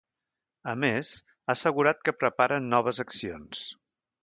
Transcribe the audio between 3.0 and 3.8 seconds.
accions.